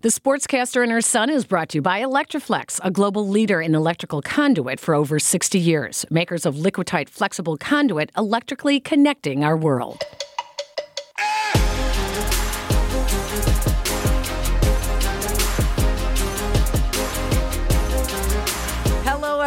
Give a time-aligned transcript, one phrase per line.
[0.00, 3.74] The Sportscaster and Her Son is brought to you by Electri-Flex, a global leader in
[3.74, 6.06] electrical conduit for over 60 years.
[6.08, 10.04] Makers of Liquatite flexible conduit, electrically connecting our world.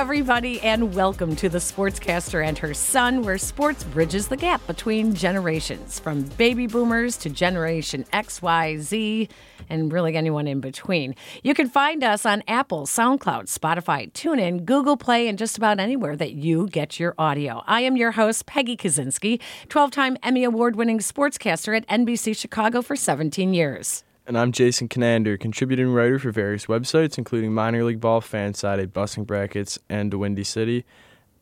[0.01, 5.13] Everybody, and welcome to the Sportscaster and Her Son, where sports bridges the gap between
[5.13, 9.29] generations, from baby boomers to Generation X, Y, Z,
[9.69, 11.13] and really anyone in between.
[11.43, 16.15] You can find us on Apple, SoundCloud, Spotify, TuneIn, Google Play, and just about anywhere
[16.15, 17.61] that you get your audio.
[17.67, 19.39] I am your host, Peggy Kusinski,
[19.69, 24.03] 12 time Emmy Award winning sportscaster at NBC Chicago for 17 years.
[24.27, 29.23] And I'm Jason Conander, contributing writer for various websites, including Minor League Ball, Fansided, Busting
[29.25, 30.85] Brackets, and Windy City.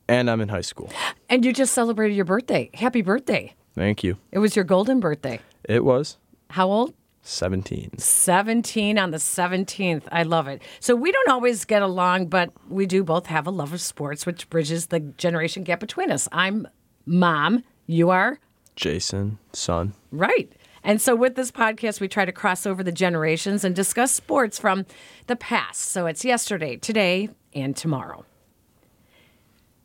[0.07, 0.89] And I'm in high school.
[1.29, 2.69] And you just celebrated your birthday.
[2.73, 3.53] Happy birthday.
[3.75, 4.17] Thank you.
[4.31, 5.39] It was your golden birthday.
[5.65, 6.17] It was
[6.51, 6.93] How old?
[7.21, 7.99] 17.
[7.99, 10.03] 17 on the 17th.
[10.11, 10.61] I love it.
[10.79, 14.25] So we don't always get along, but we do both have a love of sports,
[14.25, 16.27] which bridges the generation gap between us.
[16.31, 16.67] I'm
[17.05, 17.63] mom.
[17.85, 18.39] You are?
[18.75, 19.93] Jason, son.
[20.11, 20.51] Right.
[20.83, 24.59] And so with this podcast, we try to cross over the generations and discuss sports
[24.59, 24.85] from
[25.27, 25.81] the past.
[25.81, 28.25] So it's yesterday, today, and tomorrow.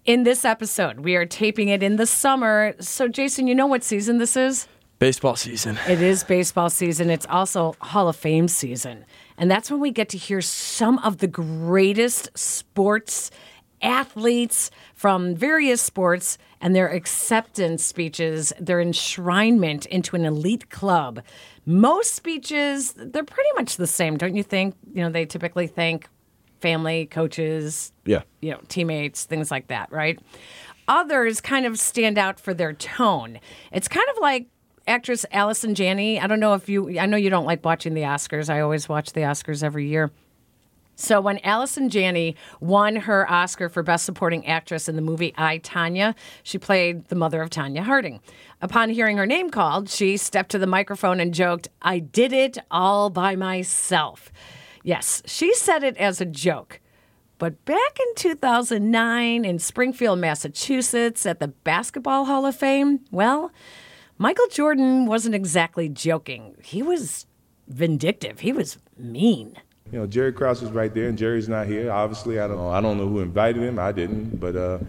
[0.05, 2.75] In this episode, we are taping it in the summer.
[2.79, 4.69] So, Jason, you know what season this is?
[4.99, 5.79] Baseball season.
[5.89, 7.11] It is baseball season.
[7.11, 9.07] It's also Hall of Fame season.
[9.39, 13.31] And that's when we get to hear some of the greatest sports
[13.85, 21.21] athletes from various sports and their acceptance speeches, their enshrinement into an elite club.
[21.67, 24.75] Most speeches, they're pretty much the same, don't you think?
[24.93, 26.09] You know, they typically thank
[26.61, 28.23] family, coaches, Yeah.
[28.41, 30.19] you know, teammates, things like that, right?
[30.89, 33.39] Others kind of stand out for their tone.
[33.73, 34.47] It's kind of like
[34.87, 36.21] actress Allison Janney.
[36.21, 38.49] I don't know if you, I know you don't like watching the Oscars.
[38.51, 40.11] I always watch the Oscars every year.
[40.97, 45.59] So when Allison Janney won her Oscar for Best Supporting Actress in the movie I,
[45.59, 48.21] Tonya, she played the mother of Tonya Harding.
[48.63, 52.59] Upon hearing her name called, she stepped to the microphone and joked, I did it
[52.71, 54.33] all by myself.
[54.83, 56.81] Yes, she said it as a joke.
[57.39, 63.51] But back in 2009 in Springfield, Massachusetts, at the Basketball Hall of Fame, well,
[64.19, 66.55] Michael Jordan wasn't exactly joking.
[66.63, 67.27] He was
[67.67, 69.57] vindictive, he was mean.
[69.95, 71.89] You know, Jerry Krause was right there, and Jerry's not here.
[71.89, 72.69] Obviously, I don't know.
[72.69, 73.79] I don't know who invited him.
[73.79, 74.81] I didn't, but uh,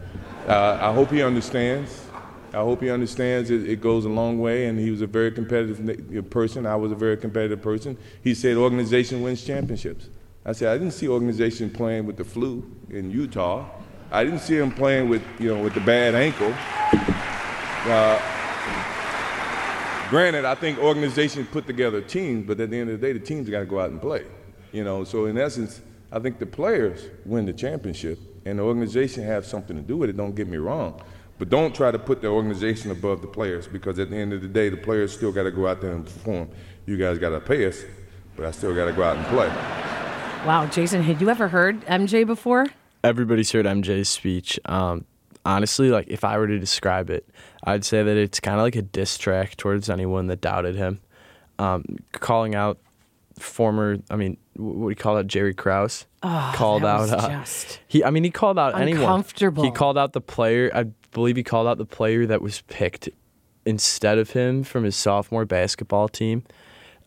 [0.48, 2.08] uh, I hope he understands.
[2.52, 5.32] I hope he understands it, it goes a long way, and he was a very
[5.32, 6.66] competitive person.
[6.66, 8.00] I was a very competitive person.
[8.24, 10.10] He said organization wins championships.
[10.44, 13.64] I said I didn't see organization playing with the flu in Utah.
[14.12, 16.52] I didn't see him playing with you know with the bad ankle.
[17.88, 18.20] Uh,
[20.10, 23.24] granted, I think organizations put together teams, but at the end of the day, the
[23.24, 24.26] teams got to go out and play.
[24.75, 25.80] You know, so in essence,
[26.12, 30.09] I think the players win the championship, and the organization have something to do with
[30.09, 30.18] it.
[30.18, 31.02] Don't get me wrong,
[31.40, 34.41] but don't try to put the organization above the players because at the end of
[34.41, 36.50] the day, the players still got to go out there and perform.
[36.86, 37.86] You guys got to pay us,
[38.36, 39.47] but I still got to go out and play.
[40.46, 42.68] Wow, Jason, had you ever heard MJ before?
[43.02, 44.59] Everybody's heard MJ's speech.
[44.66, 45.06] Um,
[45.46, 47.30] honestly, like if I were to describe it,
[47.63, 51.00] I'd say that it's kind of like a diss track towards anyone that doubted him.
[51.59, 52.78] Um, calling out
[53.40, 55.28] former, I mean, wh- what do you call that?
[55.28, 57.10] Jerry Krause called that out.
[57.12, 59.24] uh, just he, I mean, he called out anyone.
[59.64, 60.72] He called out the player.
[60.74, 63.10] I believe he called out the player that was picked
[63.66, 66.44] instead of him from his sophomore basketball team.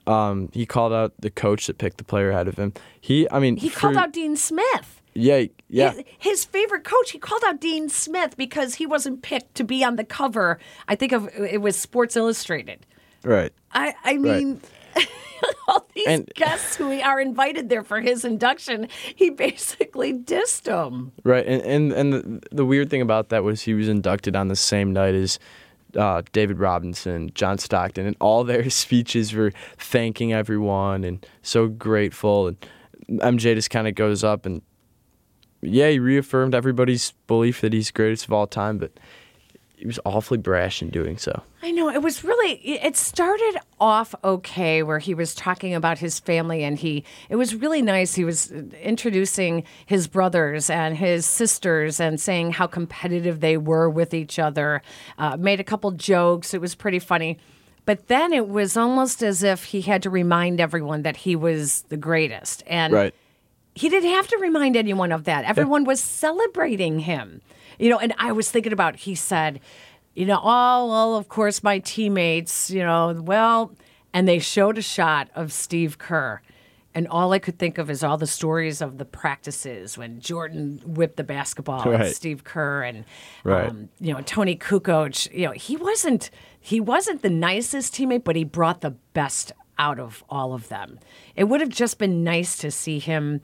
[0.07, 2.73] Um, he called out the coach that picked the player ahead of him.
[3.01, 5.03] He, I mean, He for- called out Dean Smith.
[5.15, 5.93] Yeah, yeah.
[5.93, 9.83] His, his favorite coach, he called out Dean Smith because he wasn't picked to be
[9.85, 10.59] on the cover.
[10.87, 12.87] I think of it was Sports Illustrated.
[13.25, 13.53] right.
[13.73, 14.61] I, I mean,
[15.69, 21.13] all these And- guests who are invited there for his induction, he basically dissed them.
[21.25, 24.49] Right, and and, and the, the weird thing about that was he was inducted on
[24.49, 25.39] the same night as
[25.97, 32.49] uh, David Robinson, John Stockton, and all their speeches were thanking everyone and so grateful.
[32.49, 32.57] And
[33.21, 34.63] MJ just kind of goes up and
[35.61, 38.93] yeah, he reaffirmed everybody's belief that he's greatest of all time, but
[39.79, 41.41] he was awfully brash in doing so.
[41.63, 42.55] I know it was really.
[42.55, 47.05] It started off okay, where he was talking about his family, and he.
[47.29, 48.15] It was really nice.
[48.15, 54.15] He was introducing his brothers and his sisters, and saying how competitive they were with
[54.15, 54.83] each other.
[55.17, 56.55] Uh, made a couple jokes.
[56.55, 57.39] It was pretty funny.
[57.85, 61.83] But then it was almost as if he had to remind everyone that he was
[61.89, 62.63] the greatest.
[62.67, 63.15] And Right.
[63.77, 65.45] he didn't have to remind anyone of that.
[65.45, 67.41] Everyone was celebrating him.
[67.79, 69.61] You know, and I was thinking about, he said,
[70.15, 73.75] you know, oh, well, of course, my teammates, you know, well,
[74.13, 76.41] and they showed a shot of Steve Kerr.
[76.95, 80.81] And all I could think of is all the stories of the practices when Jordan
[80.85, 83.05] whipped the basketball and Steve Kerr and
[83.45, 83.69] Right.
[83.69, 85.33] um, you know Toni Kukoc.
[85.33, 90.01] You know he wasn't he wasn't the nicest teammate, but he brought the best out
[90.01, 90.99] of all of them.
[91.37, 93.43] It would have just been nice to see him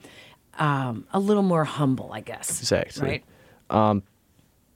[0.55, 2.59] um, a little more humble, I guess.
[2.59, 3.07] Exactly.
[3.07, 3.23] Right.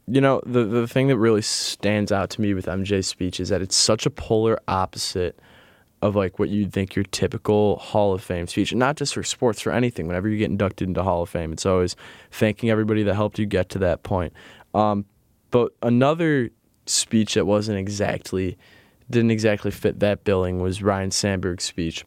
[0.09, 3.49] You know, the the thing that really stands out to me with MJ's speech is
[3.49, 5.39] that it's such a polar opposite
[6.01, 9.23] of like what you'd think your typical Hall of Fame speech, and not just for
[9.23, 10.07] sports, for anything.
[10.07, 11.95] Whenever you get inducted into Hall of Fame, it's always
[12.31, 14.33] thanking everybody that helped you get to that point.
[14.73, 15.05] Um,
[15.51, 16.49] but another
[16.85, 18.57] speech that wasn't exactly
[19.09, 22.05] didn't exactly fit that billing was Ryne Sandberg's speech.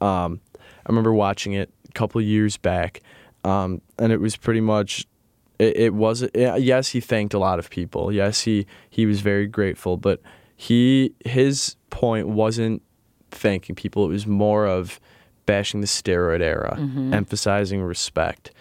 [0.00, 3.00] Um, I remember watching it a couple years back,
[3.44, 5.06] um, and it was pretty much.
[5.60, 8.10] It, it was yeah, yes, he thanked a lot of people.
[8.10, 10.22] Yes, he he was very grateful, but
[10.56, 12.80] he his point wasn't
[13.30, 14.06] thanking people.
[14.06, 14.98] It was more of
[15.44, 17.12] bashing the steroid era, mm-hmm.
[17.12, 18.52] emphasizing respect.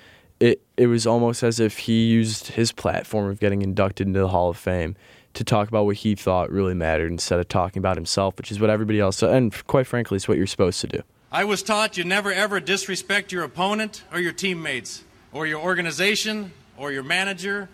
[0.42, 4.28] It it was almost as if he used his platform of getting inducted into the
[4.28, 4.98] Hall of Fame
[5.36, 8.60] to talk about what he thought really mattered instead of talking about himself, which is
[8.60, 11.02] what everybody else and quite frankly, it's what you're supposed to do.
[11.32, 16.52] I was taught you never ever disrespect your opponent or your teammates or your organization
[16.80, 17.70] or your manager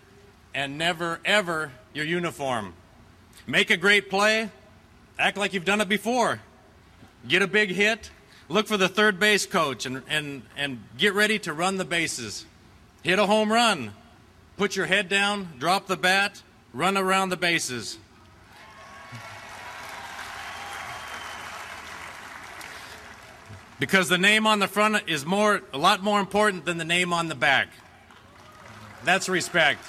[0.52, 2.74] and never ever your uniform.
[3.46, 4.50] Make a great play,
[5.18, 6.40] act like you've done it before.
[7.26, 8.10] Get a big hit,
[8.48, 12.44] look for the third base coach and, and, and get ready to run the bases.
[13.02, 13.92] Hit a home run,
[14.56, 16.42] put your head down, drop the bat,
[16.74, 17.98] run around the bases.
[23.78, 27.12] Because the name on the front is more a lot more important than the name
[27.12, 27.68] on the back.
[29.04, 29.80] That's respect.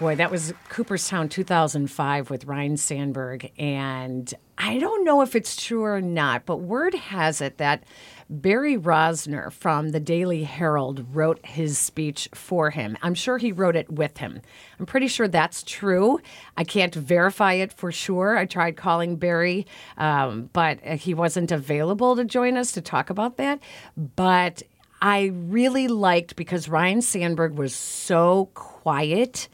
[0.00, 3.52] Boy, that was Cooperstown 2005 with Ryne Sandberg.
[3.58, 7.84] And I don't know if it's true or not, but word has it that
[8.30, 12.96] Barry Rozner from the Daily Herald wrote his speech for him.
[13.02, 14.40] I'm sure he wrote it with him.
[14.78, 16.18] I'm pretty sure that's true.
[16.56, 18.38] I can't verify it for sure.
[18.38, 19.66] I tried calling Barry,
[19.98, 23.60] um, but he wasn't available to join us to talk about that.
[23.96, 24.62] But
[25.02, 29.48] I really liked because Ryne Sandberg was so quiet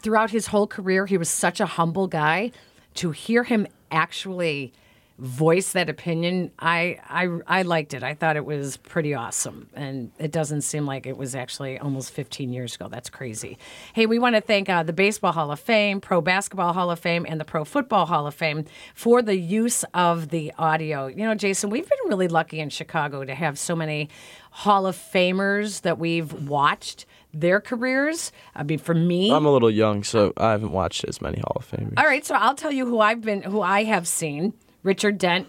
[0.00, 2.52] throughout his whole career, he was such a humble guy.
[2.94, 4.72] To hear him actually
[5.18, 8.02] voice that opinion, I, I I liked it.
[8.02, 12.12] I thought it was pretty awesome, and it doesn't seem like it was actually almost
[12.12, 12.88] 15 years ago.
[12.88, 13.58] That's crazy.
[13.94, 17.00] Hey, we want to thank uh, the Baseball Hall of Fame, Pro Basketball Hall of
[17.00, 21.08] Fame, and the Pro Football Hall of Fame for the use of the audio.
[21.08, 24.08] You know, Jason, we've been really lucky in Chicago to have so many
[24.50, 28.30] Hall of Famers that we've watched their careers.
[28.54, 31.56] I mean, for me, I'm a little young, so I haven't watched as many Hall
[31.56, 31.94] of Famers.
[31.96, 35.46] all right, so I'll tell you who I've been, who I have seen: Richard Dent,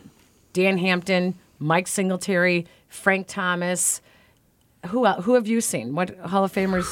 [0.53, 4.01] Dan Hampton, Mike Singletary, Frank Thomas.
[4.87, 5.95] Who who have you seen?
[5.95, 6.87] What Hall of Famers?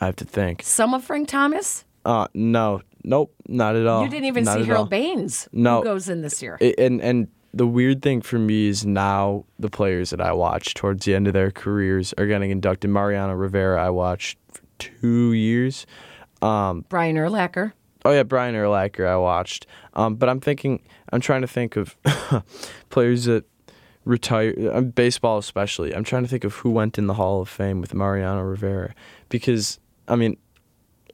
[0.00, 0.62] I have to think.
[0.62, 1.84] Some of Frank Thomas.
[2.04, 4.02] Uh, no, nope, not at all.
[4.04, 4.90] You didn't even Not see Harold all.
[4.90, 5.48] Baines.
[5.52, 5.78] No.
[5.78, 6.58] who goes in this year.
[6.60, 10.74] It- and and the weird thing for me is now the players that I watch
[10.74, 12.90] towards the end of their careers are getting inducted.
[12.90, 15.86] Mariano Rivera, I watched for two years.
[16.40, 16.82] Brian
[17.16, 17.72] Urlacher.
[18.04, 19.66] Oh yeah, Brian Urlacher, I watched.
[19.94, 21.96] Um, but I'm thinking, I'm trying to think of
[22.90, 23.44] players that
[24.04, 25.94] retire, uh, baseball especially.
[25.94, 28.94] I'm trying to think of who went in the Hall of Fame with Mariano Rivera,
[29.28, 30.36] because I mean,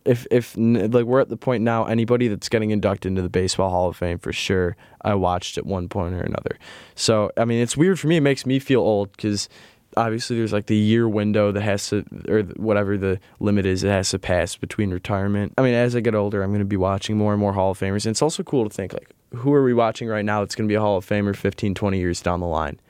[0.04, 3.70] if if like we're at the point now, anybody that's getting inducted into the Baseball
[3.70, 6.58] Hall of Fame for sure, I watched at one point or another.
[6.94, 8.16] So I mean, it's weird for me.
[8.16, 9.48] It makes me feel old because
[9.96, 13.88] obviously there's like the year window that has to or whatever the limit is it
[13.88, 15.52] has to pass between retirement.
[15.58, 17.72] I mean, as I get older, I'm going to be watching more and more Hall
[17.72, 20.40] of Famers, and it's also cool to think like who are we watching right now
[20.40, 22.80] that's going to be a Hall of Famer 15, 20 years down the line.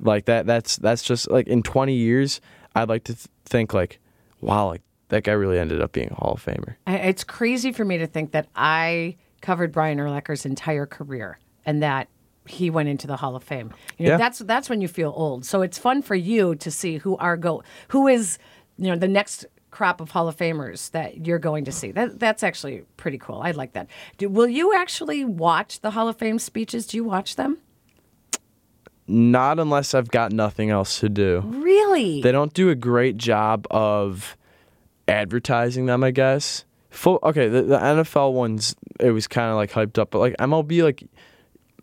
[0.00, 2.40] Like that that's that's just like in 20 years,
[2.74, 3.98] I'd like to th- think like
[4.40, 6.76] wow, like that guy really ended up being a Hall of Famer.
[6.86, 12.08] It's crazy for me to think that I covered Brian Urlacher's entire career and that
[12.48, 13.72] he went into the Hall of Fame.
[13.98, 14.16] You know, Yeah.
[14.18, 15.44] that's that's when you feel old.
[15.44, 18.38] So it's fun for you to see who are go who is
[18.76, 21.90] you know the next crop of Hall of Famers that you're going to see.
[21.92, 23.40] That that's actually pretty cool.
[23.42, 23.88] I like that.
[24.16, 26.86] Do, will you actually watch the Hall of Fame speeches?
[26.86, 27.58] Do you watch them?
[29.06, 31.42] Not unless I've got nothing else to do.
[31.46, 32.20] Really?
[32.20, 34.36] They don't do a great job of
[35.06, 36.64] advertising them, I guess.
[36.90, 40.36] Full, okay, the, the NFL ones, it was kind of like hyped up, but like
[40.38, 41.04] MLB, like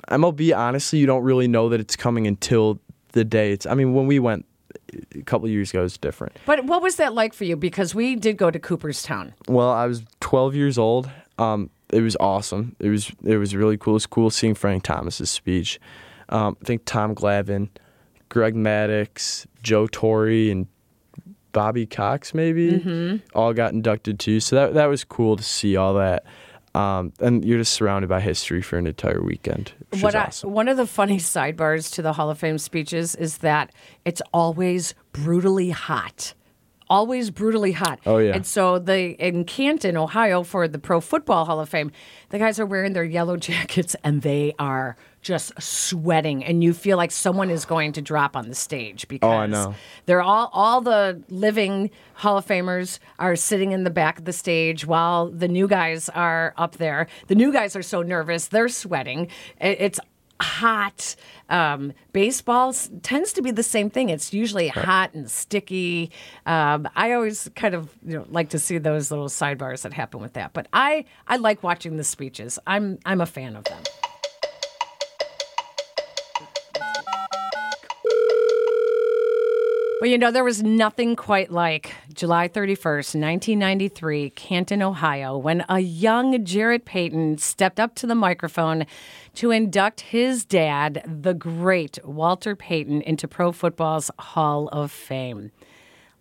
[0.09, 2.79] MLB, honestly, you don't really know that it's coming until
[3.13, 3.65] the day it's.
[3.65, 4.45] I mean, when we went
[5.15, 6.38] a couple of years ago, it's different.
[6.45, 7.55] but what was that like for you?
[7.55, 9.33] Because we did go to Cooperstown.
[9.47, 11.09] Well, I was 12 years old.
[11.38, 12.75] Um, it was awesome.
[12.79, 13.93] It was it was really cool.
[13.93, 15.79] It was cool seeing Frank Thomas's speech.
[16.29, 17.69] Um, I think Tom Glavine,
[18.29, 20.67] Greg Maddux, Joe Torre, and
[21.51, 23.17] Bobby Cox maybe Mm-hmm.
[23.38, 24.39] all got inducted too.
[24.39, 26.25] So that that was cool to see all that.
[26.75, 30.51] Um, and you're just surrounded by history for an entire weekend, What I, awesome.
[30.51, 33.72] one of the funny sidebars to the Hall of Fame speeches is that
[34.03, 36.34] it's always brutally hot.
[36.88, 38.00] Always brutally hot.
[38.05, 38.34] Oh, yeah.
[38.36, 41.91] And so the in Canton, Ohio, for the Pro Football Hall of Fame,
[42.29, 46.98] the guys are wearing their yellow jackets and they are just sweating, and you feel
[46.98, 49.74] like someone is going to drop on the stage because Oh, I know.
[50.05, 54.34] they're all all the living Hall of Famers are sitting in the back of the
[54.34, 57.08] stage while the new guys are up there.
[57.27, 59.29] The new guys are so nervous, they're sweating.
[59.60, 60.00] It's
[60.39, 61.15] hot.
[61.50, 64.10] Um, baseball tends to be the same thing.
[64.10, 66.12] It's usually hot and sticky.
[66.46, 70.20] Um, I always kind of you know, like to see those little sidebars that happen
[70.22, 70.53] with that.
[70.53, 72.60] But I I like watching the speeches.
[72.67, 73.82] I'm I'm a fan of them.
[80.01, 85.79] Well, you know, there was nothing quite like July 31st, 1993, Canton, Ohio, when a
[85.79, 88.87] young Jarrett Payton stepped up to the microphone
[89.35, 95.51] to induct his dad, the great Walter Payton, into Pro Football's Hall of Fame.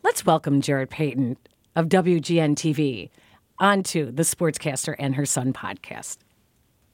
[0.04, 1.36] Let's welcome Jarrett Payton
[1.74, 3.10] of WGN TV
[3.58, 6.18] onto the Sportscaster and Her Son podcast.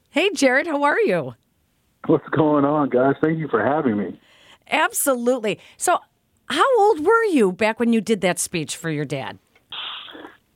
[0.08, 1.34] Hey, Jarrett, how are you?
[2.06, 3.16] What's going on, guys?
[3.20, 4.18] Thank you for having me.
[4.70, 5.58] Absolutely.
[5.76, 5.99] So,
[6.50, 9.38] how old were you back when you did that speech for your dad?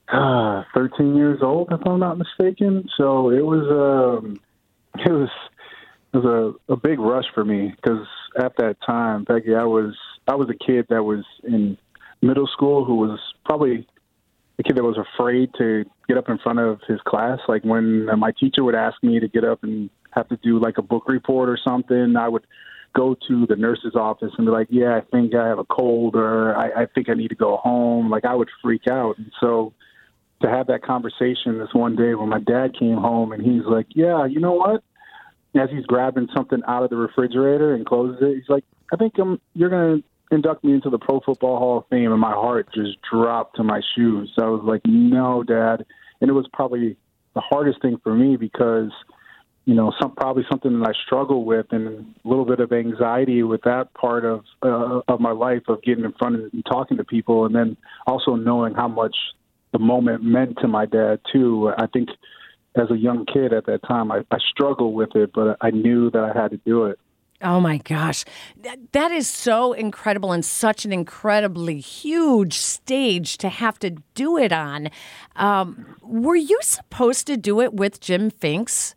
[0.08, 2.88] Uh, 13 years old, if I'm not mistaken.
[2.96, 4.40] So it was, um,
[4.94, 5.30] it was,
[6.12, 9.96] it was a, a big rush for me because at that time, Peggy, I was,
[10.26, 11.78] I was a kid that was in
[12.20, 13.86] middle school who was probably
[14.58, 17.38] a kid that was afraid to get up in front of his class.
[17.46, 20.78] Like when my teacher would ask me to get up and have to do like
[20.78, 22.46] a book report or something, I would
[22.94, 26.16] go to the nurse's office and be like, "Yeah, I think I have a cold,
[26.16, 29.30] or I, I think I need to go home." Like I would freak out, and
[29.40, 29.72] so
[30.40, 33.86] to have that conversation this one day when my dad came home and he's like,
[33.90, 34.82] "Yeah, you know what?"
[35.56, 39.18] As he's grabbing something out of the refrigerator and closes it, he's like, "I think
[39.18, 42.32] I'm, you're going to induct me into the Pro Football Hall of Fame," and my
[42.32, 44.32] heart just dropped to my shoes.
[44.36, 45.84] So I was like, "No, Dad,"
[46.20, 46.96] and it was probably
[47.34, 48.90] the hardest thing for me because
[49.64, 53.42] you know, some probably something that I struggle with, and a little bit of anxiety
[53.42, 57.04] with that part of uh, of my life of getting in front and talking to
[57.04, 59.16] people, and then also knowing how much
[59.72, 61.72] the moment meant to my dad too.
[61.78, 62.10] I think
[62.76, 66.10] as a young kid at that time, I, I struggled with it, but I knew
[66.10, 66.98] that I had to do it.
[67.40, 68.24] Oh my gosh.
[68.62, 74.38] That, that is so incredible and such an incredibly huge stage to have to do
[74.38, 74.88] it on.
[75.36, 78.94] Um, were you supposed to do it with Jim Finks?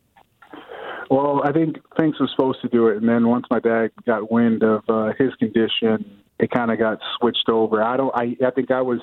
[1.09, 4.31] Well, I think Finks was supposed to do it, and then once my dad got
[4.31, 6.05] wind of uh, his condition,
[6.39, 7.81] it kind of got switched over.
[7.81, 8.13] I don't.
[8.13, 8.99] I I think I was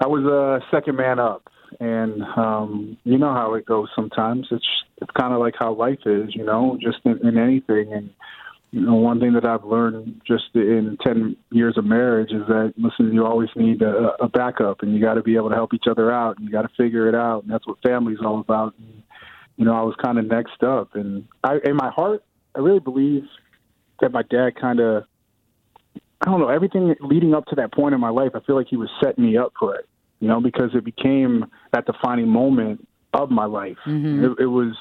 [0.00, 1.48] I was a second man up,
[1.80, 4.48] and um, you know how it goes sometimes.
[4.50, 4.66] It's
[5.00, 7.92] it's kind of like how life is, you know, just in, in anything.
[7.92, 8.10] And
[8.72, 12.74] you know, one thing that I've learned just in ten years of marriage is that
[12.76, 15.72] listen, you always need a, a backup, and you got to be able to help
[15.74, 18.40] each other out, and you got to figure it out, and that's what family's all
[18.40, 18.74] about.
[18.78, 19.02] And,
[19.58, 22.24] you know, I was kind of next up, and I, in my heart,
[22.54, 23.24] I really believe
[24.00, 25.04] that my dad kind of,
[25.96, 28.68] I don't know, everything leading up to that point in my life, I feel like
[28.70, 29.86] he was setting me up for it,
[30.20, 33.76] you know, because it became that defining moment of my life.
[33.84, 34.24] Mm-hmm.
[34.24, 34.76] It, it was,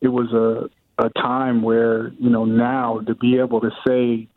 [0.00, 4.28] it was a a time where you know now to be able to say,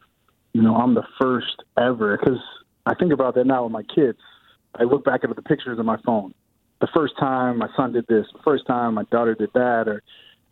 [0.53, 2.39] you know, I'm the first ever, because
[2.85, 4.19] I think about that now with my kids.
[4.73, 6.33] I look back at the pictures on my phone
[6.81, 10.03] the first time my son did this, the first time my daughter did that, or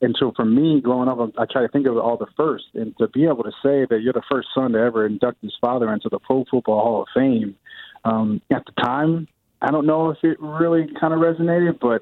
[0.01, 2.96] and so for me growing up, I try to think of all the first, and
[2.98, 5.94] to be able to say that you're the first son to ever induct his father
[5.94, 7.56] into the Pro Football Hall of Fame.
[8.03, 9.30] Um, at the time,
[9.62, 12.01] I don't know if it really kind of resonated, but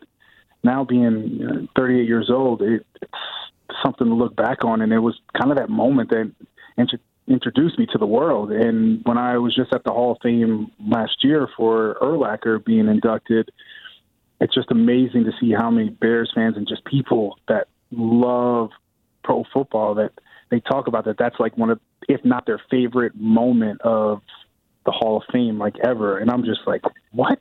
[0.64, 3.12] now being you know, 38 years old, it, it's
[3.84, 6.32] something to look back on, and it was kind of that moment that
[6.80, 8.52] intro- introduced me to the world.
[8.52, 12.88] And when I was just at the Hall of Fame last year for Urlacher being
[12.88, 13.52] inducted
[14.42, 18.72] it's just amazing to see how many Bears fans and just people that love
[19.24, 20.12] pro football that
[20.50, 21.18] they talk about that.
[21.18, 21.80] That's like one of
[22.10, 24.22] if not their favorite moment of
[24.86, 26.18] the Hall of Fame like ever.
[26.18, 26.82] And I'm just like
[27.12, 27.40] what?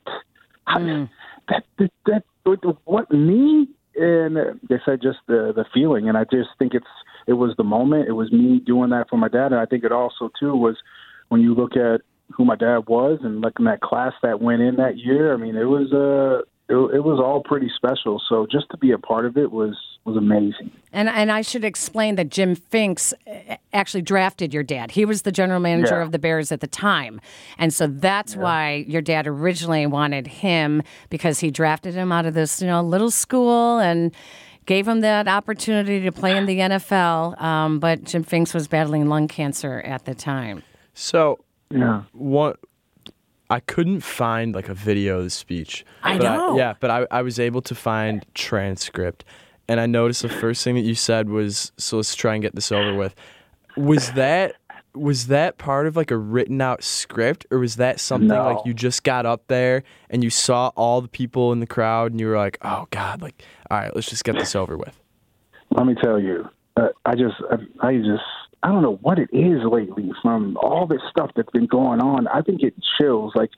[0.65, 1.07] How,
[1.49, 3.67] that, that that what me?
[3.95, 4.37] And
[4.69, 6.07] they said just the the feeling.
[6.07, 6.85] And I just think it's
[7.27, 8.07] it was the moment.
[8.07, 9.47] It was me doing that for my dad.
[9.47, 10.77] And I think it also too was
[11.29, 14.77] when you look at who my dad was and looking that class that went in
[14.77, 18.21] that year I mean it was uh it, it was all pretty special.
[18.29, 20.71] So just to be a part of it was was amazing.
[20.91, 24.91] And and I should explain that Jim Finks uh, actually drafted your dad.
[24.91, 26.03] He was the general manager Yeah.
[26.03, 27.21] of the Bears at the time,
[27.59, 32.33] and so that's why your dad originally wanted him because he drafted him out of
[32.33, 34.11] this you know little school and
[34.65, 37.39] gave him that opportunity to play in the NFL.
[37.41, 40.63] Um, but Jim Finks was battling lung cancer at the time.
[40.93, 42.03] So Yeah.
[42.13, 42.59] what
[43.51, 45.85] I couldn't find like a video of the speech.
[46.03, 46.57] I but know.
[46.57, 49.25] yeah, but I, I was able to find transcript,
[49.67, 52.55] and I noticed the first thing that you said was, "So let's try and get
[52.55, 53.13] this over with."
[53.75, 54.55] Was that
[54.93, 58.43] was that part of like a written out script, or was that something No.
[58.53, 62.11] like you just got up there and you saw all the people in the crowd
[62.11, 64.97] and you were like, "Oh God, like all right, let's just get this over with."
[65.71, 68.23] Let me tell you, uh, I just, I, I just,
[68.63, 72.27] I don't know what it is lately from all this stuff that's been going on.
[72.27, 73.49] I've been getting chills, like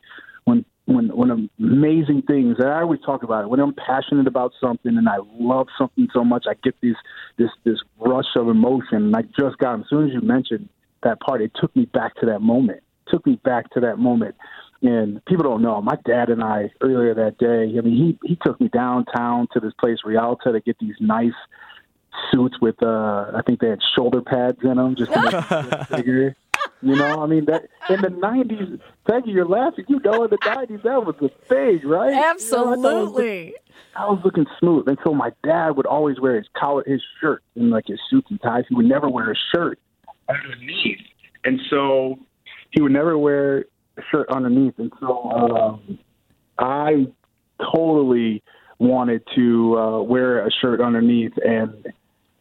[0.46, 2.56] when, when, when amazing things.
[2.60, 3.50] And I always talk about it.
[3.50, 6.96] When I'm passionate about something and I love something so much, I get this,
[7.38, 8.98] this, this rush of emotion.
[8.98, 9.80] And I just got.
[9.80, 10.70] As soon as you mentioned
[11.04, 12.82] that part, it took me back to that moment.
[13.10, 14.36] Took me back to that moment.
[14.82, 15.82] And people don't know.
[15.82, 17.78] My dad and I earlier that day.
[17.78, 21.32] I mean, he he took me downtown to this place, Rialta, to get these nice
[22.34, 25.70] suits with uh I think they had shoulder pads in them just to make them
[25.70, 26.36] look bigger.
[26.82, 29.86] You know, I mean that in the nineties, Peggy, you're laughing.
[29.88, 32.10] You know, in the nineties that was the thing, right?
[32.10, 33.56] You know, I was- Absolutely.
[33.96, 37.70] I was looking smooth until my dad would always wear his collar, his shirt, and
[37.70, 38.64] like his suits and ties.
[38.68, 39.78] He would never wear a shirt
[40.28, 41.00] underneath,
[41.44, 42.18] and so
[42.72, 43.60] he would never wear
[43.98, 44.74] a shirt underneath.
[44.80, 46.00] And so um,
[46.58, 47.06] I
[47.74, 48.42] totally
[48.80, 51.86] wanted to uh, wear a shirt underneath, and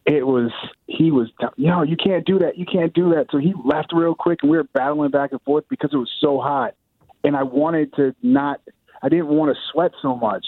[0.04, 0.50] it was
[0.86, 3.26] he was you know you can't do that, you can't do that.
[3.30, 6.10] So he left real quick, and we were battling back and forth because it was
[6.20, 6.74] so hot,
[7.24, 8.60] and I wanted to not.
[9.02, 10.46] I didn't want to sweat so much.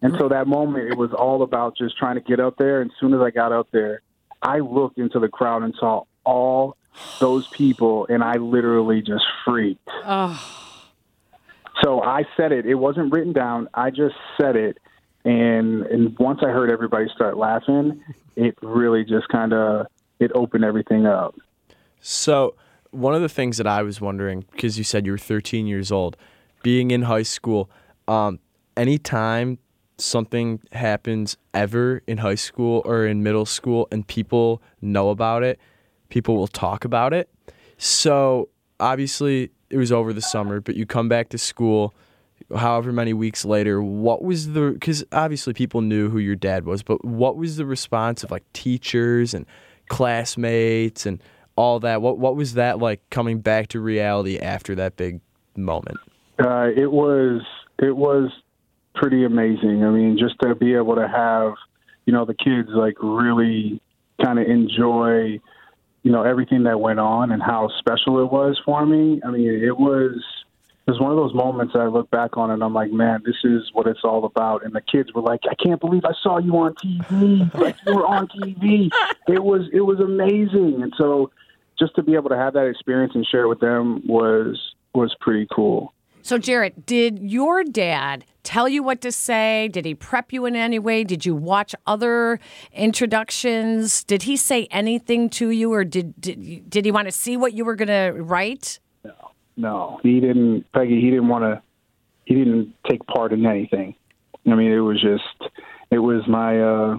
[0.00, 2.80] And so that moment, it was all about just trying to get up there.
[2.80, 4.02] And as soon as I got up there,
[4.40, 6.76] I looked into the crowd and saw all
[7.18, 9.88] those people, and I literally just freaked.
[10.04, 10.40] Oh.
[11.82, 12.66] So I said it.
[12.66, 13.68] It wasn't written down.
[13.74, 14.78] I just said it.
[15.24, 18.02] And and once I heard everybody start laughing,
[18.36, 19.86] it really just kind of
[20.18, 21.34] it opened everything up.
[22.00, 22.54] So,
[22.90, 25.92] one of the things that I was wondering, because you said you were 13 years
[25.92, 26.16] old,
[26.62, 27.70] being in high school,
[28.06, 28.38] um,
[28.76, 29.58] anytime
[29.98, 35.58] something happens ever in high school or in middle school and people know about it,
[36.08, 37.28] people will talk about it.
[37.76, 38.48] So,
[38.80, 41.94] obviously, it was over the summer, but you come back to school
[42.56, 46.82] however many weeks later what was the because obviously people knew who your dad was
[46.82, 49.44] but what was the response of like teachers and
[49.88, 51.22] classmates and
[51.56, 55.20] all that what what was that like coming back to reality after that big
[55.56, 55.98] moment
[56.38, 57.42] Uh, it was
[57.80, 58.30] it was
[58.94, 59.84] pretty amazing.
[59.84, 61.54] I mean, just to be able to have
[62.06, 63.80] you know the kids like really
[64.22, 65.40] kind of enjoy
[66.02, 69.20] you know everything that went on and how special it was for me.
[69.24, 70.22] I mean, it was
[70.88, 73.36] was one of those moments that I look back on and I'm like, man, this
[73.44, 74.64] is what it's all about.
[74.64, 77.54] And the kids were like, I can't believe I saw you on TV.
[77.58, 78.88] Like you were on TV.
[79.26, 80.80] It was it was amazing.
[80.82, 81.30] And so
[81.78, 84.58] just to be able to have that experience and share it with them was
[84.94, 85.92] was pretty cool.
[86.22, 89.68] So, Jarrett, did your dad tell you what to say?
[89.68, 91.04] Did he prep you in any way?
[91.04, 92.40] Did you watch other
[92.72, 94.04] introductions?
[94.04, 97.52] Did he say anything to you, or did did, did he want to see what
[97.54, 98.78] you were going to write?
[99.58, 100.64] No, he didn't.
[100.72, 101.60] Peggy, he didn't want to.
[102.24, 103.96] He didn't take part in anything.
[104.46, 105.50] I mean, it was just.
[105.90, 106.96] It was my uh,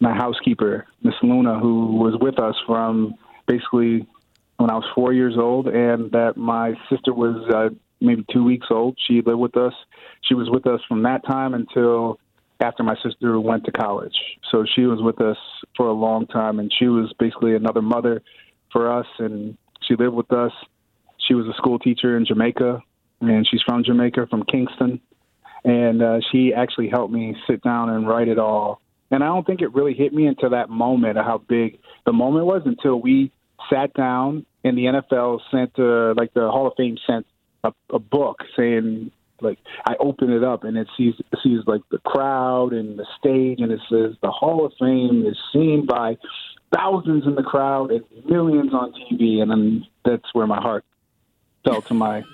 [0.00, 3.14] my housekeeper, Miss Luna, who was with us from
[3.46, 4.06] basically
[4.56, 7.68] when I was four years old, and that my sister was uh,
[8.00, 8.96] maybe two weeks old.
[9.06, 9.74] She lived with us.
[10.22, 12.18] She was with us from that time until
[12.60, 14.16] after my sister went to college.
[14.50, 15.36] So she was with us
[15.76, 18.22] for a long time, and she was basically another mother
[18.72, 19.06] for us.
[19.18, 20.52] And she lived with us.
[21.30, 22.82] She was a school teacher in Jamaica,
[23.20, 25.00] and she's from Jamaica, from Kingston.
[25.62, 28.80] And uh, she actually helped me sit down and write it all.
[29.12, 32.12] And I don't think it really hit me until that moment of how big the
[32.12, 33.30] moment was until we
[33.72, 37.26] sat down and the NFL sent, uh, like the Hall of Fame sent
[37.62, 41.82] a, a book saying, like I open it up and it sees it sees like
[41.92, 46.18] the crowd and the stage and it says the Hall of Fame is seen by
[46.74, 50.84] thousands in the crowd and millions on TV and then that's where my heart
[51.64, 52.24] fell to my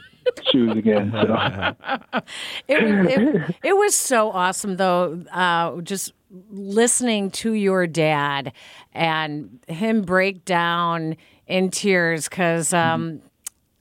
[0.51, 1.13] shoes again.
[1.13, 1.75] So.
[2.69, 6.13] It, it, it was so awesome, though, uh, just
[6.51, 8.53] listening to your dad
[8.93, 13.23] and him break down in tears because um,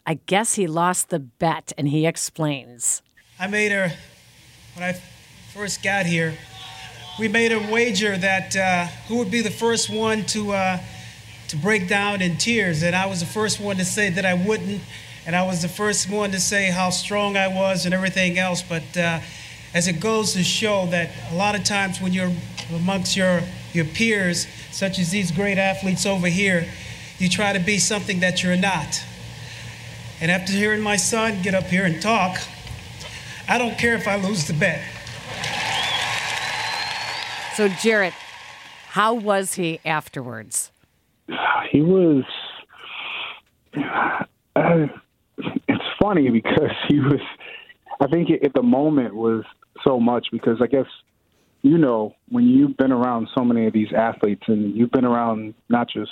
[0.05, 3.01] I guess he lost the bet and he explains.
[3.39, 3.91] I made her,
[4.75, 4.93] when I
[5.53, 6.37] first got here,
[7.17, 10.79] we made a wager that uh, who would be the first one to uh,
[11.47, 14.33] to break down in tears, and I was the first one to say that I
[14.33, 14.81] wouldn't,
[15.25, 18.61] and I was the first one to say how strong I was and everything else.
[18.61, 19.19] But uh,
[19.73, 22.31] as it goes to show that a lot of times when you're
[22.73, 23.41] amongst your
[23.73, 26.65] your peers, such as these great athletes over here,
[27.17, 29.01] you try to be something that you're not.
[30.21, 32.37] And after hearing my son get up here and talk,
[33.47, 34.81] I don't care if I lose the bet.
[37.55, 38.13] So, Jarrett,
[38.89, 40.71] how was he afterwards?
[41.71, 42.23] He was.
[43.75, 44.23] Uh,
[44.55, 44.93] it's
[46.05, 47.21] funny because he was.
[47.99, 49.43] I think at the moment was
[49.85, 50.87] so much because I guess
[51.61, 55.53] you know when you've been around so many of these athletes and you've been around
[55.69, 56.11] not just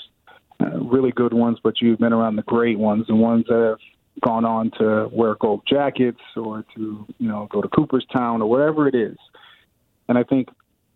[0.62, 4.22] uh, really good ones, but you've been around the great ones, the ones that have
[4.22, 8.88] gone on to wear gold jackets or to you know go to Cooperstown or whatever
[8.88, 9.18] it is.
[10.08, 10.50] And I think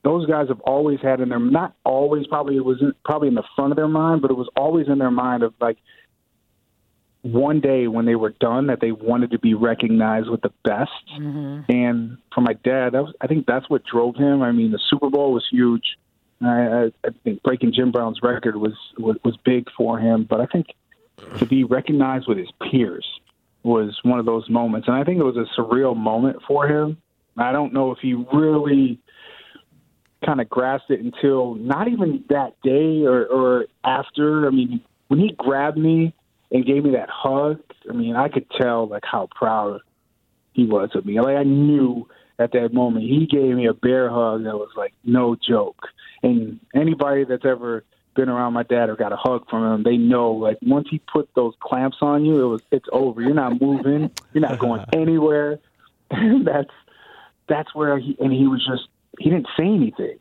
[0.03, 3.35] those guys have always had in their not always probably it was in, probably in
[3.35, 5.77] the front of their mind, but it was always in their mind of like
[7.21, 10.91] one day when they were done that they wanted to be recognized with the best.
[11.19, 11.71] Mm-hmm.
[11.71, 14.41] And for my dad, that was, I think that's what drove him.
[14.41, 15.97] I mean, the Super Bowl was huge.
[16.41, 20.45] I, I think breaking Jim Brown's record was, was was big for him, but I
[20.45, 20.67] think
[21.39, 23.07] to be recognized with his peers
[23.63, 26.97] was one of those moments, and I think it was a surreal moment for him.
[27.37, 28.99] I don't know if he really
[30.25, 34.47] kind of grasped it until not even that day or, or after.
[34.47, 36.13] I mean, when he grabbed me
[36.51, 39.81] and gave me that hug, I mean, I could tell like how proud
[40.53, 41.19] he was of me.
[41.19, 42.07] Like I knew
[42.39, 45.87] at that moment he gave me a bear hug that was like no joke.
[46.23, 47.83] And anybody that's ever
[48.15, 50.99] been around my dad or got a hug from him, they know like once he
[50.99, 53.21] put those clamps on you, it was it's over.
[53.21, 54.11] You're not moving.
[54.33, 55.59] You're not going anywhere.
[56.09, 56.71] that's
[57.47, 58.87] that's where he and he was just
[59.19, 60.17] he didn't say anything,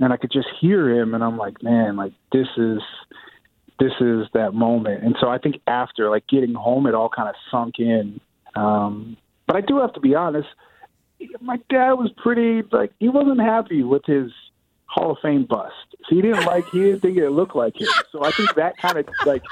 [0.00, 2.80] and I could just hear him, and I'm like, man, like this is
[3.78, 5.04] this is that moment.
[5.04, 8.20] And so I think after like getting home, it all kind of sunk in.
[8.54, 10.48] Um, but I do have to be honest.
[11.40, 14.30] My dad was pretty like he wasn't happy with his
[14.86, 15.74] Hall of Fame bust.
[16.08, 17.88] So he didn't like he didn't think it looked like him.
[18.10, 19.42] So I think that kind of like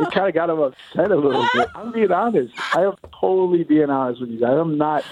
[0.00, 1.68] it kind of got him upset a little bit.
[1.74, 2.54] I'm being honest.
[2.74, 4.56] I am totally being honest with you guys.
[4.58, 5.04] I'm not.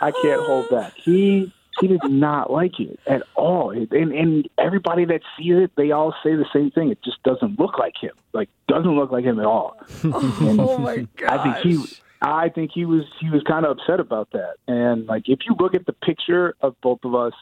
[0.00, 0.94] I can't hold back.
[0.96, 3.70] He he did not like it at all.
[3.70, 6.90] And, and everybody that sees it, they all say the same thing.
[6.90, 8.12] It just doesn't look like him.
[8.32, 9.76] Like doesn't look like him at all.
[10.04, 11.30] oh my god!
[11.30, 11.96] I think he.
[12.22, 14.56] I think he was he was kind of upset about that.
[14.68, 17.32] And like if you look at the picture of both of us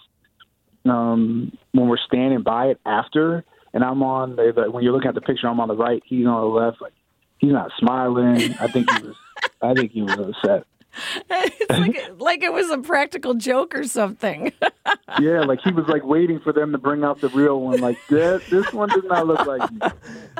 [0.85, 5.15] um, when we're standing by it after, and I'm on the, when you're looking at
[5.15, 6.81] the picture, I'm on the right, he's on the left.
[6.81, 6.93] Like
[7.39, 8.55] he's not smiling.
[8.61, 9.17] I think he was.
[9.61, 10.67] I think he was upset.
[11.31, 14.53] it's like like it was a practical joke or something.
[15.21, 17.81] yeah, like he was like waiting for them to bring out the real one.
[17.81, 19.81] Like this, this one does not look like me.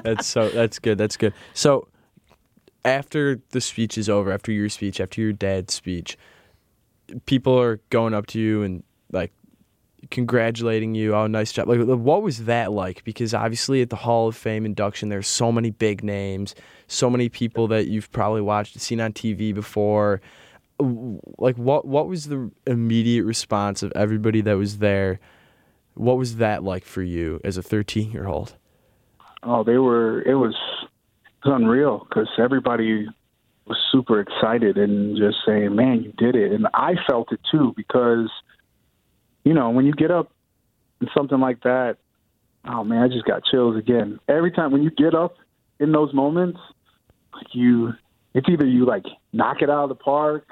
[0.03, 0.49] That's so.
[0.49, 0.99] That's good.
[0.99, 1.35] That's good.
[1.55, 1.89] So
[2.85, 6.17] after the speech is over, after your speech, after your dad's speech,
[7.27, 9.33] people are going up to you and like
[10.11, 11.15] congratulating you.
[11.15, 11.69] Oh, nice job!
[11.69, 13.05] Like, what was that like?
[13.05, 16.55] Because obviously, at the Hall of Fame induction, there's so many big names,
[16.87, 20.21] so many people that you've probably watched, seen on TV before
[20.81, 25.21] like what what was the immediate response of everybody that was there?
[25.95, 28.55] What was that like for you as a 13 year old?
[29.43, 30.23] Oh, they were.
[30.23, 30.55] It was,
[31.45, 33.07] it was unreal because everybody
[33.67, 37.75] was super excited and just saying, "Man, you did it!" And I felt it too
[37.77, 38.31] because,
[39.45, 40.33] you know, when you get up
[41.01, 41.99] and something like that,
[42.65, 44.19] oh man, I just got chills again.
[44.29, 45.37] Every time when you get up
[45.79, 46.59] in those moments,
[47.33, 47.93] like you,
[48.35, 50.47] it's either you like knock it out of the park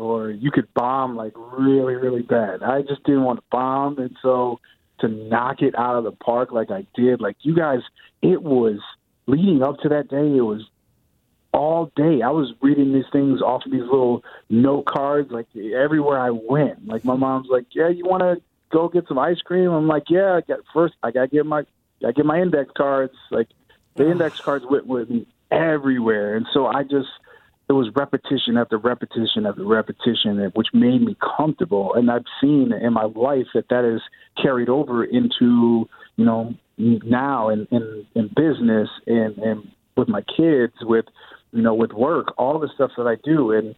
[0.00, 2.62] or you could bomb like really, really bad.
[2.62, 4.58] I just didn't want to bomb, and so
[5.00, 7.80] to knock it out of the park like I did, like you guys,
[8.22, 8.78] it was
[9.26, 10.36] leading up to that day.
[10.36, 10.62] It was
[11.52, 12.22] all day.
[12.22, 16.86] I was reading these things off of these little note cards, like everywhere I went.
[16.86, 20.04] Like my mom's like, "Yeah, you want to go get some ice cream?" I'm like,
[20.08, 20.94] "Yeah." I got first.
[21.02, 21.64] I gotta get my,
[22.06, 23.14] I get my index cards.
[23.30, 23.48] Like
[23.96, 27.10] the index cards went with me everywhere, and so I just
[27.70, 31.94] it was repetition after repetition after repetition, which made me comfortable.
[31.94, 34.00] And I've seen in my life that that is
[34.42, 40.72] carried over into, you know, now in, in, in business and, and with my kids,
[40.80, 41.04] with,
[41.52, 43.52] you know, with work, all the stuff that I do.
[43.52, 43.76] And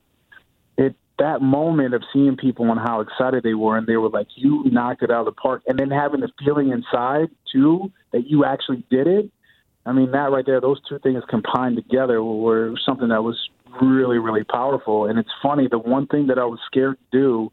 [0.79, 4.29] it, that moment of seeing people and how excited they were, and they were like,
[4.37, 5.65] you knocked it out of the park.
[5.67, 9.31] And then having the feeling inside, too, that you actually did it.
[9.85, 13.37] I mean, that right there, those two things combined together were something that was
[13.81, 15.07] really, really powerful.
[15.07, 17.53] And it's funny, the one thing that I was scared to do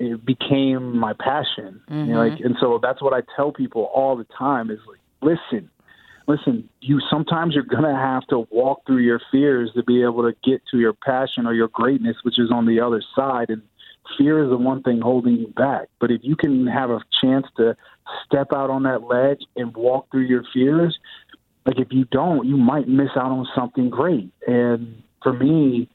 [0.00, 1.80] it became my passion.
[1.88, 2.30] You know, mm-hmm.
[2.30, 5.70] like, and so that's what I tell people all the time is like, listen,
[6.26, 10.34] listen, you sometimes you're gonna have to walk through your fears to be able to
[10.42, 13.50] get to your passion or your greatness, which is on the other side.
[13.50, 13.60] And
[14.16, 15.88] fear is the one thing holding you back.
[16.00, 17.76] But if you can have a chance to
[18.24, 20.98] step out on that ledge and walk through your fears,
[21.66, 24.32] like if you don't, you might miss out on something great.
[24.46, 25.88] And for me,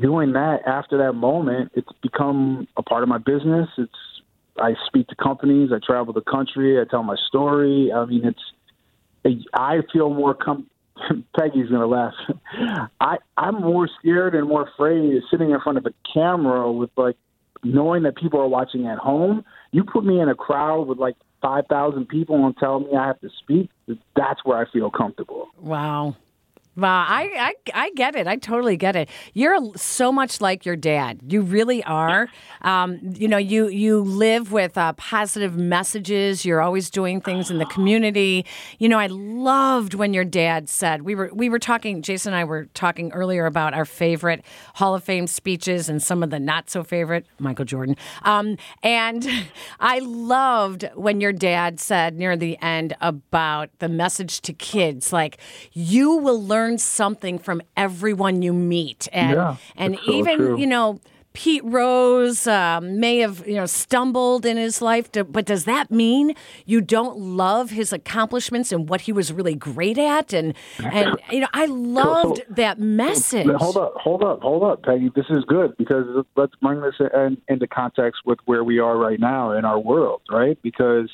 [0.00, 3.68] doing that after that moment, it's become a part of my business.
[3.78, 3.92] It's
[4.58, 7.90] I speak to companies, I travel the country, I tell my story.
[7.94, 10.68] I mean, it's I feel more com-
[11.38, 12.14] Peggy's gonna laugh.
[13.00, 16.90] I I'm more scared and more afraid of sitting in front of a camera with
[16.96, 17.16] like
[17.64, 19.44] knowing that people are watching at home.
[19.70, 23.08] You put me in a crowd with like five thousand people and tell me I
[23.08, 23.68] have to speak.
[24.16, 25.48] That's where I feel comfortable.
[25.60, 26.16] Wow.
[26.74, 28.26] Wow, I, I I get it.
[28.26, 29.10] I totally get it.
[29.34, 31.20] You're so much like your dad.
[31.28, 32.28] You really are.
[32.62, 36.46] Um, you know, you you live with uh, positive messages.
[36.46, 38.46] You're always doing things in the community.
[38.78, 42.00] You know, I loved when your dad said we were we were talking.
[42.00, 44.42] Jason and I were talking earlier about our favorite
[44.76, 47.96] Hall of Fame speeches and some of the not so favorite Michael Jordan.
[48.22, 49.28] Um, and
[49.80, 55.36] I loved when your dad said near the end about the message to kids, like
[55.72, 61.00] you will learn something from everyone you meet, and Yeah, and so even you know.
[61.34, 65.90] Pete Rose um, may have you know stumbled in his life, to, but does that
[65.90, 66.34] mean
[66.66, 70.34] you don't love his accomplishments and what he was really great at?
[70.34, 73.46] And and you know, I loved that message.
[73.46, 75.10] Hold up, hold up, hold up, Peggy.
[75.14, 76.04] This is good because
[76.36, 80.20] let's bring this in, into context with where we are right now in our world,
[80.30, 80.58] right?
[80.62, 81.08] Because,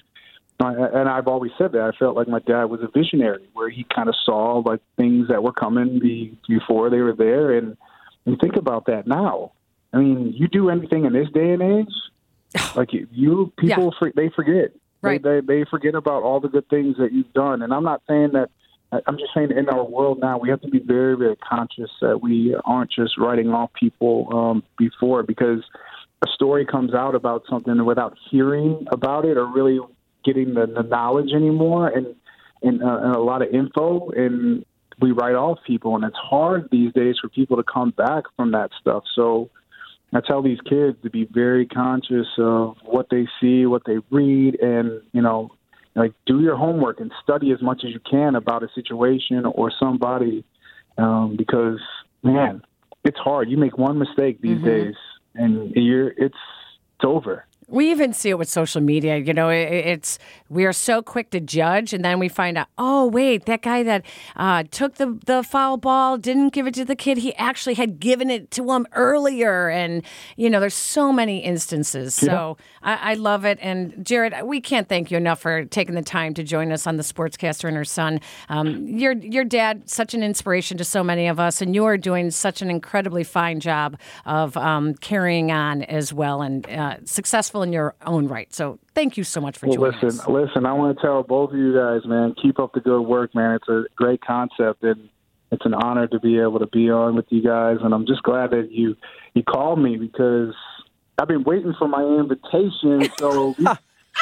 [0.60, 3.86] and I've always said that I felt like my dad was a visionary, where he
[3.94, 7.76] kind of saw like things that were coming be, before they were there, and
[8.26, 9.52] and think about that now.
[9.92, 11.94] I mean, you do anything in this day and age,
[12.76, 14.72] like you, you people, for, they forget.
[15.00, 15.22] Right.
[15.22, 18.02] They, they they forget about all the good things that you've done, and I'm not
[18.08, 18.50] saying that.
[18.90, 22.22] I'm just saying, in our world now, we have to be very, very conscious that
[22.22, 25.62] we aren't just writing off people um, before because
[26.22, 29.78] a story comes out about something without hearing about it or really
[30.28, 32.14] getting the, the knowledge anymore, and
[32.60, 34.64] and, uh, and a lot of info, and
[35.00, 38.50] we write off people, and it's hard these days for people to come back from
[38.50, 39.04] that stuff.
[39.14, 39.48] So
[40.12, 44.58] I tell these kids to be very conscious of what they see, what they read,
[44.60, 45.50] and you know,
[45.94, 49.70] like do your homework and study as much as you can about a situation or
[49.78, 50.44] somebody,
[50.96, 51.80] um, because
[52.22, 52.62] man,
[53.04, 53.48] it's hard.
[53.48, 54.94] You make one mistake these days,
[55.34, 56.42] and you're it's
[56.96, 57.44] it's over.
[57.68, 59.18] We even see it with social media.
[59.18, 62.68] You know, it, it's we are so quick to judge, and then we find out,
[62.78, 64.04] oh wait, that guy that
[64.36, 67.18] uh, took the the foul ball didn't give it to the kid.
[67.18, 70.02] He actually had given it to him earlier, and
[70.36, 72.14] you know, there's so many instances.
[72.14, 73.58] So I, I love it.
[73.60, 76.96] And Jarrett, we can't thank you enough for taking the time to join us on
[76.96, 78.20] the Sportscaster and her son.
[78.48, 81.98] Um, your your dad, such an inspiration to so many of us, and you are
[81.98, 87.57] doing such an incredibly fine job of um, carrying on as well and uh, successful
[87.62, 88.52] in your own right.
[88.52, 90.28] So thank you so much for Well, joining listen, us.
[90.28, 90.66] listen.
[90.66, 93.54] I want to tell both of you guys, man, keep up the good work, man.
[93.56, 95.08] It's a great concept, and
[95.50, 97.78] it's an honor to be able to be on with you guys.
[97.82, 98.96] And I'm just glad that you
[99.34, 100.54] you called me because
[101.18, 103.10] I've been waiting for my invitation.
[103.18, 103.54] So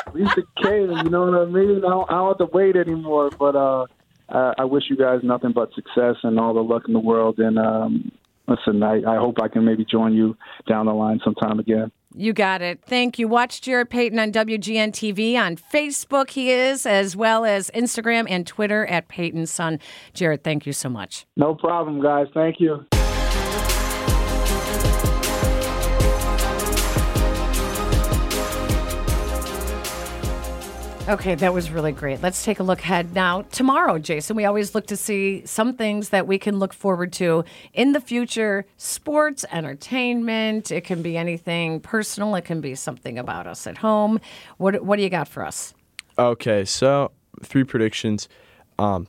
[0.07, 0.91] at least it came.
[0.91, 1.79] You know what I mean?
[1.79, 3.31] I don't, I don't have to wait anymore.
[3.39, 3.87] But uh,
[4.29, 7.39] I, I wish you guys nothing but success and all the luck in the world.
[7.39, 8.13] And um,
[8.47, 10.37] listen, I, I hope I can maybe join you
[10.69, 11.91] down the line sometime again.
[12.17, 12.81] You got it.
[12.87, 13.29] Thank you.
[13.29, 16.31] Watch Jarrett Payton on WGN TV on Facebook.
[16.31, 19.79] He is as well as Instagram and Twitter at Peyton's Son.
[20.15, 21.27] Jarrett, thank you so much.
[21.37, 22.29] No problem, guys.
[22.33, 22.87] Thank you.
[31.09, 32.21] Okay, that was really great.
[32.21, 33.43] Let's take a look ahead now.
[33.53, 37.45] Tomorrow, Jason, we always look to see some things that we can look forward to
[37.73, 40.73] in the future sports, entertainment.
[40.73, 44.19] It can be anything personal, it can be something about us at home.
[44.57, 45.75] What, what do you got for us?
[46.19, 48.29] Okay, so three predictions.
[48.77, 49.07] Um,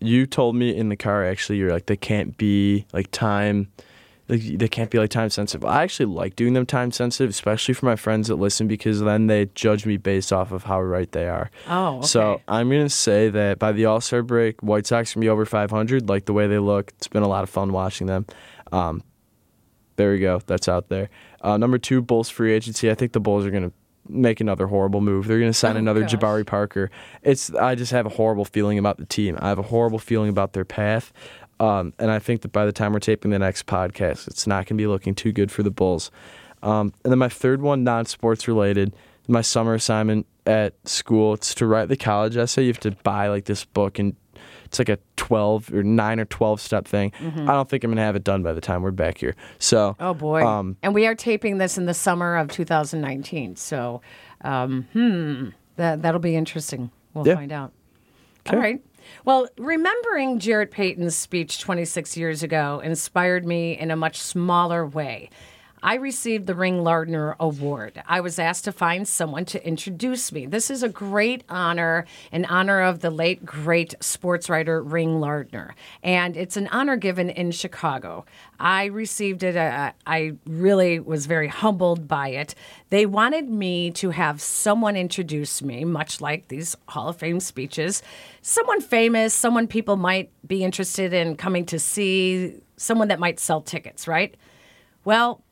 [0.00, 3.68] you told me in the car actually you're like they can't be like time
[4.28, 5.64] like they can't be like time sensitive.
[5.64, 9.26] I actually like doing them time sensitive, especially for my friends that listen because then
[9.26, 11.50] they judge me based off of how right they are.
[11.66, 12.40] Oh, So.
[12.48, 16.08] I'm gonna say that by the All Star break, White Sox can be over 500.
[16.08, 18.26] Like the way they look, it's been a lot of fun watching them.
[18.72, 19.02] Um,
[19.96, 20.40] there we go.
[20.46, 21.08] That's out there.
[21.40, 22.90] Uh, number two, Bulls free agency.
[22.90, 23.72] I think the Bulls are gonna
[24.10, 25.26] make another horrible move.
[25.26, 26.14] They're gonna sign Oh, another gosh.
[26.14, 26.90] Jabari Parker.
[27.22, 29.36] It's I just have a horrible feeling about the team.
[29.40, 31.12] I have a horrible feeling about their path.
[31.60, 34.58] Um, and I think that by the time we're taping the next podcast, it's not
[34.66, 36.10] going to be looking too good for the Bulls.
[36.62, 38.94] Um, and then my third one, non sports related,
[39.26, 41.34] my summer assignment at school.
[41.34, 42.62] It's to write the college essay.
[42.62, 44.16] You have to buy like this book and
[44.64, 47.12] it's like a 12 or 9 or 12 step thing.
[47.20, 49.34] I don't think I'm going to have it done by the time we're back here.
[49.58, 50.44] So, Oh boy!
[50.46, 53.56] Um, and we are taping this in the summer of 2019.
[53.56, 54.00] So,
[54.42, 56.90] um, hmm, that that'll be interesting.
[57.14, 57.34] We'll Yeah.
[57.36, 57.72] find out.
[58.50, 58.82] All right.
[59.24, 65.30] Well, remembering Jarrett Payton's speech 26 years ago inspired me in a much smaller way.
[65.82, 68.02] I received the Ring Lardner Award.
[68.06, 70.46] I was asked to find someone to introduce me.
[70.46, 75.74] This is a great honor in honor of the late great sports writer Ring Lardner,
[76.02, 78.24] and it's an honor given in Chicago.
[78.58, 79.56] I received it.
[79.56, 82.54] Uh, I really was very humbled by it.
[82.90, 88.02] They wanted me to have someone introduce me, much like these Hall of Fame speeches,
[88.42, 93.60] someone famous, someone people might be interested in coming to see, someone that might sell
[93.60, 94.36] tickets, right?
[95.04, 95.42] Well,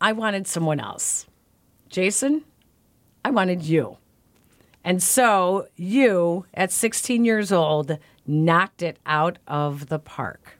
[0.00, 1.26] I wanted someone else.
[1.88, 2.44] Jason,
[3.24, 3.98] I wanted you.
[4.82, 10.58] And so you, at 16 years old, knocked it out of the park.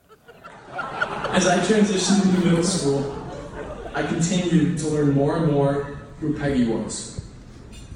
[1.33, 3.17] As I transitioned into middle school,
[3.95, 7.25] I continued to learn more and more who Peggy was.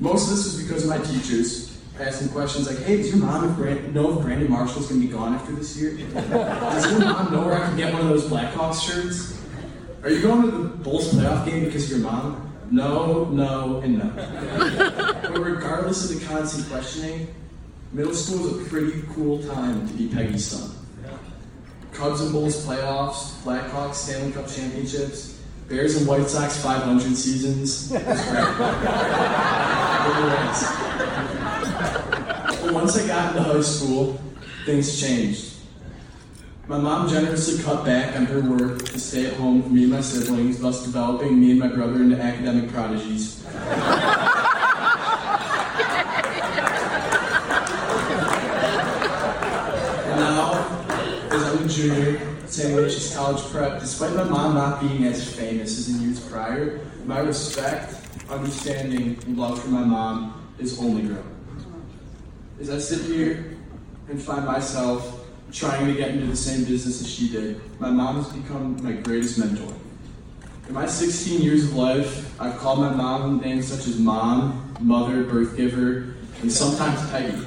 [0.00, 3.54] Most of this was because of my teachers asking questions like, "Hey, does your mom
[3.54, 5.92] Brand- know if Brandon Marshall's going to be gone after this year?
[6.14, 9.40] Does your mom know where I can get one of those Blackhawks shirts?
[10.04, 12.52] Are you going to the Bulls playoff game because of your mom?
[12.70, 14.10] No, no, and no."
[15.22, 17.34] but regardless of the constant questioning,
[17.90, 20.72] middle school was a pretty cool time to be Peggy's son.
[21.94, 25.40] Cubs and Bulls playoffs, Blackhawks Stanley Cup championships,
[25.70, 27.90] Bears and White Sox 500 seasons.
[27.90, 28.44] It was great.
[28.44, 30.68] It was.
[32.60, 34.20] But once I got into high school,
[34.66, 35.53] things changed.
[36.66, 39.92] My mom generously cut back on her work to stay at home for me and
[39.92, 43.44] my siblings, thus developing me and my brother into academic prodigies.
[50.16, 50.54] Now,
[51.30, 52.70] as I'm a junior St.
[52.70, 57.18] Ignatius College Prep, despite my mom not being as famous as in years prior, my
[57.18, 57.94] respect,
[58.30, 61.36] understanding, and love for my mom is only growing.
[62.58, 63.58] As I sit here
[64.08, 65.23] and find myself
[65.54, 68.92] trying to get into the same business as she did, my mom has become my
[68.92, 69.72] greatest mentor.
[70.66, 75.22] In my 16 years of life, I've called my mom names such as mom, mother,
[75.22, 77.46] birth giver, and sometimes Peggy.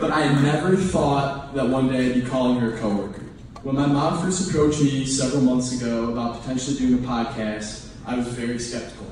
[0.00, 3.22] But I never thought that one day I'd be calling her a coworker.
[3.62, 8.16] When my mom first approached me several months ago about potentially doing a podcast, I
[8.16, 9.06] was very skeptical.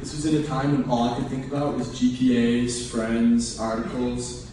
[0.00, 4.50] This was in a time when all I could think about was GPAs, friends, articles,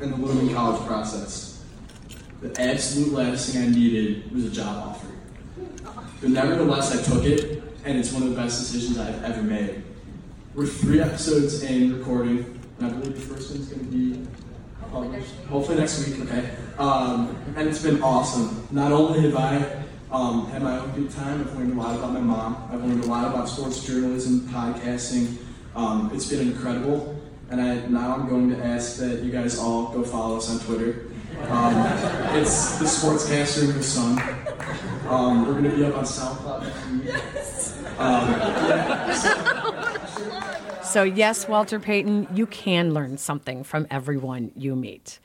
[0.00, 1.53] and the looming college process.
[2.44, 5.06] The absolute last thing I needed was a job offer.
[6.20, 9.82] But nevertheless, I took it, and it's one of the best decisions I've ever made.
[10.54, 14.28] We're three episodes in recording, and I believe the first one's going to be
[14.90, 16.20] published hopefully next week.
[16.20, 18.68] Okay, um, and it's been awesome.
[18.70, 22.12] Not only have I um, had my own good time, I've learned a lot about
[22.12, 22.68] my mom.
[22.70, 25.38] I've learned a lot about sports journalism, podcasting.
[25.74, 29.88] Um, it's been incredible, and I, now I'm going to ask that you guys all
[29.94, 31.03] go follow us on Twitter.
[31.50, 31.74] Um,
[32.36, 34.18] it's the Sportscaster her son.
[35.08, 36.62] Um, we're going to be up on SoundCloud.
[37.98, 39.74] Um, yeah.
[40.82, 45.18] So, yes, Walter Payton, you can learn something from everyone you meet.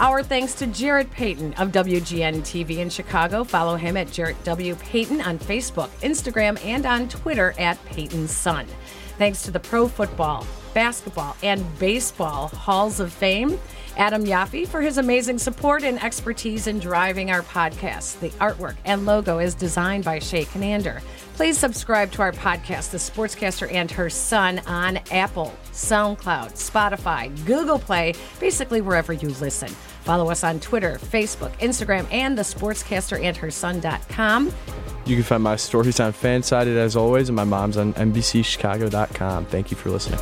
[0.00, 3.42] Our thanks to Jarrett Payton of WGN TV in Chicago.
[3.42, 4.76] Follow him at Jarrett W.
[4.76, 8.66] Payton on Facebook, Instagram, and on Twitter at Payton's Son.
[9.18, 13.58] Thanks to the Pro Football, Basketball, and Baseball Halls of Fame,
[13.96, 18.20] Adam Yaffe for his amazing support and expertise in driving our podcast.
[18.20, 21.02] The artwork and logo is designed by Shay Conander.
[21.34, 27.80] Please subscribe to our podcast, The Sportscaster and Her Son, on Apple, SoundCloud, Spotify, Google
[27.80, 29.74] Play, basically wherever you listen.
[30.08, 34.52] Follow us on Twitter, Facebook, Instagram, and the sportscasterandherson.com.
[35.04, 39.44] You can find my stories on Fansided as always, and my mom's on NBCChicago.com.
[39.44, 40.18] Thank you for listening.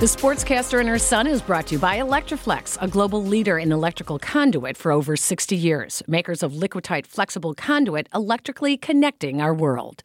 [0.00, 3.70] The Sportscaster and Her Son is brought to you by Electri-Flex, a global leader in
[3.70, 6.02] electrical conduit for over 60 years.
[6.08, 10.02] Makers of Liquatite flexible conduit, electrically connecting our world.